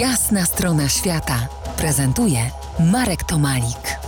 Jasna 0.00 0.44
strona 0.44 0.88
świata 0.88 1.48
prezentuje 1.76 2.38
Marek 2.92 3.24
Tomalik. 3.24 3.98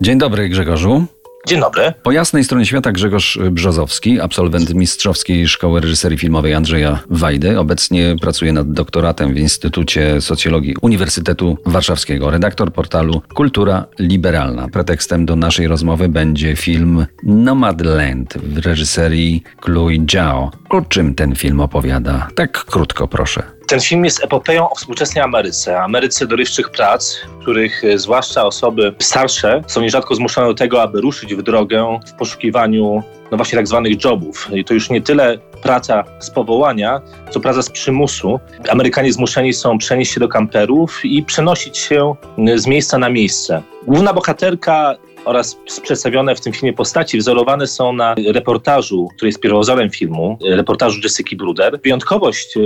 Dzień 0.00 0.18
dobry, 0.18 0.48
Grzegorzu. 0.48 1.04
Dzień 1.46 1.60
dobry. 1.60 1.92
Po 2.02 2.12
jasnej 2.12 2.44
stronie 2.44 2.66
świata 2.66 2.92
Grzegorz 2.92 3.38
Brzozowski, 3.50 4.20
absolwent 4.20 4.74
Mistrzowskiej 4.74 5.48
Szkoły 5.48 5.80
Reżyserii 5.80 6.18
Filmowej 6.18 6.54
Andrzeja 6.54 6.98
Wajdy. 7.10 7.58
Obecnie 7.58 8.16
pracuje 8.20 8.52
nad 8.52 8.72
doktoratem 8.72 9.34
w 9.34 9.38
Instytucie 9.38 10.20
Socjologii 10.20 10.74
Uniwersytetu 10.82 11.58
Warszawskiego. 11.66 12.30
Redaktor 12.30 12.72
portalu 12.72 13.22
Kultura 13.34 13.86
Liberalna. 13.98 14.68
Pretekstem 14.68 15.26
do 15.26 15.36
naszej 15.36 15.66
rozmowy 15.66 16.08
będzie 16.08 16.56
film 16.56 17.06
Nomadland 17.22 18.38
w 18.38 18.66
reżyserii 18.66 19.42
Chloe 19.60 20.06
Zhao. 20.12 20.50
O 20.68 20.82
czym 20.82 21.14
ten 21.14 21.34
film 21.34 21.60
opowiada? 21.60 22.28
Tak 22.34 22.64
krótko 22.64 23.08
proszę. 23.08 23.55
Ten 23.66 23.80
film 23.80 24.04
jest 24.04 24.24
epopeją 24.24 24.70
o 24.70 24.74
współczesnej 24.74 25.24
Ameryce, 25.24 25.80
Ameryce 25.80 26.26
dorywczych 26.26 26.70
prac, 26.70 27.16
w 27.38 27.42
których 27.42 27.84
e, 27.84 27.98
zwłaszcza 27.98 28.44
osoby 28.44 28.94
starsze 28.98 29.62
są 29.66 29.80
nierzadko 29.80 30.14
zmuszone 30.14 30.46
do 30.46 30.54
tego, 30.54 30.82
aby 30.82 31.00
ruszyć 31.00 31.34
w 31.34 31.42
drogę 31.42 32.00
w 32.06 32.12
poszukiwaniu 32.12 33.02
no 33.30 33.36
właśnie 33.36 33.56
tak 33.56 33.68
zwanych 33.68 34.04
jobów. 34.04 34.48
I 34.54 34.64
to 34.64 34.74
już 34.74 34.90
nie 34.90 35.00
tyle 35.00 35.38
praca 35.62 36.04
z 36.18 36.30
powołania, 36.30 37.00
co 37.30 37.40
praca 37.40 37.62
z 37.62 37.70
przymusu. 37.70 38.40
Amerykanie 38.68 39.12
zmuszeni 39.12 39.52
są 39.52 39.78
przenieść 39.78 40.12
się 40.12 40.20
do 40.20 40.28
kamperów 40.28 41.04
i 41.04 41.22
przenosić 41.22 41.78
się 41.78 42.14
z 42.56 42.66
miejsca 42.66 42.98
na 42.98 43.10
miejsce. 43.10 43.62
Główna 43.86 44.12
bohaterka 44.12 44.94
oraz 45.26 45.58
przedstawione 45.82 46.34
w 46.34 46.40
tym 46.40 46.52
filmie 46.52 46.72
postaci 46.72 47.18
wzorowane 47.18 47.66
są 47.66 47.92
na 47.92 48.14
reportażu, 48.34 49.08
który 49.16 49.28
jest 49.28 49.40
pierwowzorem 49.40 49.90
filmu, 49.90 50.38
reportażu 50.50 51.00
Jessica 51.04 51.36
Bruder. 51.36 51.80
Wyjątkowość 51.84 52.56
y, 52.56 52.60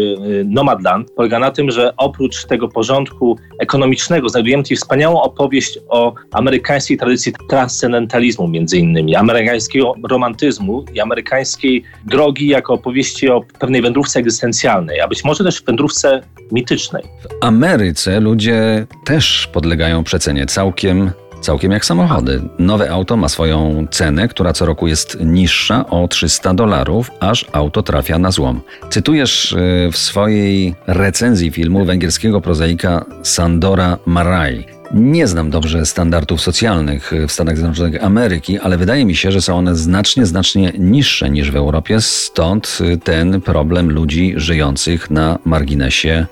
Nomadland 0.45 1.11
polega 1.11 1.39
na 1.39 1.51
tym, 1.51 1.71
że 1.71 1.97
oprócz 1.97 2.45
tego 2.45 2.69
porządku 2.69 3.39
ekonomicznego 3.61 4.29
znajdujemy 4.29 4.63
tutaj 4.63 4.77
wspaniałą 4.77 5.23
opowieść 5.23 5.79
o 5.89 6.15
amerykańskiej 6.33 6.99
tradycji 6.99 7.33
transcendentalizmu 7.49 8.49
między 8.49 8.79
innymi, 8.79 9.17
amerykańskiego 9.17 9.95
romantyzmu 10.09 10.85
i 10.95 11.01
amerykańskiej 11.01 11.85
drogi 12.07 12.47
jako 12.47 12.75
opowieści 12.75 13.29
o 13.29 13.41
pewnej 13.59 13.83
wędrówce 13.83 14.19
egzystencjalnej, 14.19 15.01
a 15.01 15.09
być 15.09 15.25
może 15.25 15.45
też 15.45 15.63
wędrówce 15.63 16.23
mitycznej. 16.53 17.03
W 17.03 17.45
Ameryce 17.45 18.21
ludzie 18.21 18.87
też 19.05 19.49
podlegają 19.53 20.05
przecenie 20.05 20.47
całkiem 20.47 21.11
Całkiem 21.41 21.73
jak 21.73 21.85
samochody. 21.85 22.43
Nowe 22.59 22.91
auto 22.91 23.17
ma 23.17 23.29
swoją 23.29 23.87
cenę, 23.91 24.29
która 24.29 24.53
co 24.53 24.67
roku 24.67 24.89
jest 24.89 25.19
niższa 25.21 25.87
o 25.87 26.09
300 26.09 26.55
dolarów, 26.55 27.11
aż 27.21 27.47
auto 27.53 27.83
trafia 27.83 28.19
na 28.19 28.31
złom. 28.31 28.61
Cytujesz 28.91 29.53
y, 29.53 29.89
w 29.93 29.99
swojej 29.99 30.75
recenzji 30.87 31.51
filmu 31.51 31.85
węgierskiego 31.85 32.41
prozaika 32.41 33.05
Sandora 33.23 33.99
Maraj. 34.07 34.67
Nie 34.95 35.27
znam 35.27 35.51
dobrze 35.51 35.87
standardów 35.87 36.41
socjalnych 36.41 37.13
w 37.29 37.33
Stanach 37.33 37.57
Zjednoczonych 37.57 38.05
Ameryki, 38.05 38.59
ale 38.59 38.77
wydaje 38.77 39.05
mi 39.05 39.17
się, 39.17 39.33
że 39.33 39.41
są 39.41 39.57
one 39.57 39.77
znacznie, 39.77 40.27
znacznie 40.27 40.73
niższe 40.79 41.31
niż 41.31 41.51
w 41.51 41.57
Europie, 41.57 42.01
stąd 42.01 42.79
ten 43.05 43.41
problem 43.41 43.91
ludzi 43.91 44.35
żyjących 44.37 45.11
na 45.11 45.39
marginesie 45.45 46.27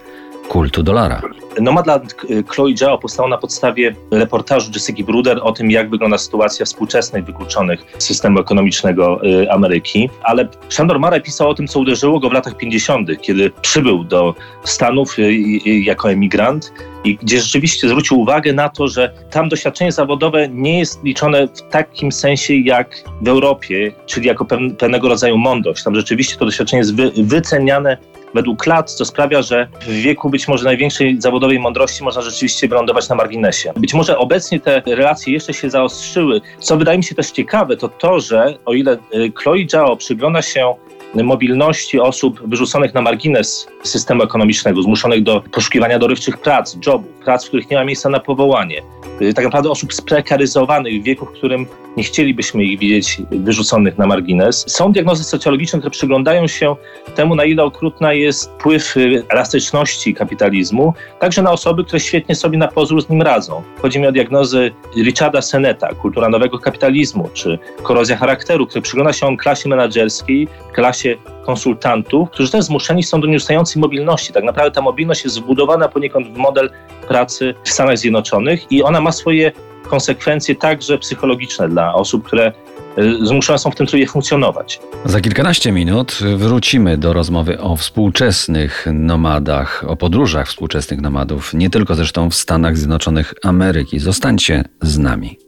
kultu 0.48 0.82
dolara. 0.82 1.22
Nomadland 1.60 2.14
Chloe 2.48 2.76
Zhao 2.76 2.98
powstał 2.98 3.28
na 3.28 3.38
podstawie 3.38 3.94
reportażu 4.10 4.70
Jessica 4.74 5.02
Bruder 5.02 5.40
o 5.42 5.52
tym, 5.52 5.70
jak 5.70 5.90
wygląda 5.90 6.18
sytuacja 6.18 6.66
współczesnych 6.66 7.24
wykluczonych 7.24 7.84
systemu 7.98 8.40
ekonomicznego 8.40 9.20
y, 9.24 9.50
Ameryki. 9.50 10.10
Ale 10.22 10.48
Shandor 10.68 11.00
Mare 11.00 11.20
pisał 11.20 11.50
o 11.50 11.54
tym, 11.54 11.68
co 11.68 11.80
uderzyło 11.80 12.20
go 12.20 12.30
w 12.30 12.32
latach 12.32 12.56
50., 12.56 13.08
kiedy 13.20 13.50
przybył 13.50 14.04
do 14.04 14.34
Stanów 14.64 15.18
y, 15.18 15.22
y, 15.22 15.80
jako 15.80 16.10
emigrant 16.10 16.72
i 17.04 17.16
gdzie 17.16 17.40
rzeczywiście 17.40 17.88
zwrócił 17.88 18.20
uwagę 18.20 18.52
na 18.52 18.68
to, 18.68 18.88
że 18.88 19.12
tam 19.30 19.48
doświadczenie 19.48 19.92
zawodowe 19.92 20.48
nie 20.48 20.78
jest 20.78 21.04
liczone 21.04 21.48
w 21.48 21.62
takim 21.62 22.12
sensie 22.12 22.54
jak 22.54 23.04
w 23.22 23.28
Europie, 23.28 23.92
czyli 24.06 24.26
jako 24.26 24.44
pewnego 24.78 25.08
rodzaju 25.08 25.38
mądrość. 25.38 25.84
Tam 25.84 25.94
rzeczywiście 25.94 26.36
to 26.36 26.44
doświadczenie 26.44 26.78
jest 26.78 26.94
wy, 26.94 27.12
wyceniane 27.16 27.98
według 28.34 28.66
lat, 28.66 28.90
co 28.90 29.04
sprawia, 29.04 29.42
że 29.42 29.68
w 29.80 29.92
wieku 29.92 30.30
być 30.30 30.48
może 30.48 30.64
największej 30.64 31.20
zawodowej 31.20 31.58
mądrości 31.58 32.04
można 32.04 32.22
rzeczywiście 32.22 32.68
wylądować 32.68 33.08
na 33.08 33.14
marginesie. 33.14 33.72
Być 33.76 33.94
może 33.94 34.18
obecnie 34.18 34.60
te 34.60 34.82
relacje 34.86 35.32
jeszcze 35.32 35.54
się 35.54 35.70
zaostrzyły. 35.70 36.40
Co 36.58 36.76
wydaje 36.76 36.98
mi 36.98 37.04
się 37.04 37.14
też 37.14 37.30
ciekawe, 37.30 37.76
to 37.76 37.88
to, 37.88 38.20
że 38.20 38.58
o 38.64 38.74
ile 38.74 38.92
y, 39.14 39.32
Chloe 39.34 39.68
Zhao 39.68 39.96
przygląda 39.96 40.42
się 40.42 40.74
mobilności 41.14 42.00
osób 42.00 42.48
wyrzuconych 42.48 42.94
na 42.94 43.02
margines 43.02 43.68
systemu 43.82 44.22
ekonomicznego, 44.22 44.82
zmuszonych 44.82 45.22
do 45.22 45.42
poszukiwania 45.52 45.98
dorywczych 45.98 46.38
prac, 46.38 46.76
jobów, 46.86 47.12
prac, 47.24 47.44
w 47.44 47.48
których 47.48 47.70
nie 47.70 47.76
ma 47.76 47.84
miejsca 47.84 48.08
na 48.08 48.20
powołanie. 48.20 48.82
Y, 49.20 49.34
tak 49.34 49.44
naprawdę 49.44 49.70
osób 49.70 49.94
sprekaryzowanych 49.94 51.00
w 51.00 51.04
wieku, 51.04 51.26
w 51.26 51.32
którym 51.32 51.66
nie 51.96 52.04
chcielibyśmy 52.04 52.64
ich 52.64 52.78
widzieć 52.78 53.22
wyrzuconych 53.30 53.98
na 53.98 54.06
margines. 54.06 54.64
Są 54.68 54.92
diagnozy 54.92 55.24
socjologiczne, 55.24 55.78
które 55.78 55.90
przyglądają 55.90 56.46
się 56.46 56.76
temu, 57.14 57.34
na 57.34 57.44
ile 57.44 57.64
okrutna 57.64 58.12
jest 58.12 58.50
wpływ 58.50 58.96
y, 58.96 59.24
elastyczności 59.28 60.14
kapitalizmu, 60.14 60.94
także 61.20 61.42
na 61.42 61.52
osoby, 61.52 61.84
które 61.84 62.00
świetnie 62.00 62.34
sobie 62.34 62.58
na 62.58 62.68
pozór 62.68 63.02
z 63.02 63.08
nim 63.08 63.22
radzą. 63.22 63.62
Chodzi 63.82 64.00
mi 64.00 64.06
o 64.06 64.12
diagnozy 64.12 64.70
Richarda 64.96 65.42
Seneta, 65.42 65.94
kultura 65.94 66.28
nowego 66.28 66.58
kapitalizmu, 66.58 67.28
czy 67.34 67.58
korozja 67.82 68.16
charakteru, 68.16 68.66
który 68.66 68.82
przygląda 68.82 69.12
się 69.12 69.36
klasie 69.36 69.68
menedżerskiej, 69.68 70.48
klasie 70.72 70.97
konsultantów, 71.46 72.30
którzy 72.30 72.52
też 72.52 72.64
zmuszeni 72.64 73.02
są 73.02 73.20
do 73.20 73.26
nieustającej 73.26 73.80
mobilności. 73.80 74.32
Tak 74.32 74.44
naprawdę 74.44 74.70
ta 74.70 74.82
mobilność 74.82 75.24
jest 75.24 75.40
wbudowana 75.40 75.88
poniekąd 75.88 76.28
w 76.28 76.36
model 76.36 76.70
pracy 77.08 77.54
w 77.64 77.68
Stanach 77.68 77.98
Zjednoczonych 77.98 78.72
i 78.72 78.82
ona 78.82 79.00
ma 79.00 79.12
swoje 79.12 79.52
konsekwencje 79.88 80.54
także 80.54 80.98
psychologiczne 80.98 81.68
dla 81.68 81.94
osób, 81.94 82.26
które 82.26 82.46
e, 82.46 83.26
zmuszone 83.26 83.58
są 83.58 83.70
w 83.70 83.74
tym 83.74 83.86
trybie 83.86 84.06
funkcjonować. 84.06 84.80
Za 85.04 85.20
kilkanaście 85.20 85.72
minut 85.72 86.18
wrócimy 86.36 86.98
do 86.98 87.12
rozmowy 87.12 87.60
o 87.60 87.76
współczesnych 87.76 88.86
nomadach, 88.92 89.84
o 89.88 89.96
podróżach 89.96 90.48
współczesnych 90.48 91.00
nomadów, 91.00 91.54
nie 91.54 91.70
tylko 91.70 91.94
zresztą 91.94 92.30
w 92.30 92.34
Stanach 92.34 92.76
Zjednoczonych 92.76 93.34
Ameryki. 93.42 93.98
Zostańcie 93.98 94.64
z 94.82 94.98
nami. 94.98 95.47